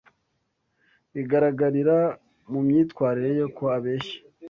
[1.13, 1.97] Bigaragarira
[2.51, 4.17] mu myitwarire ye ko abeshya.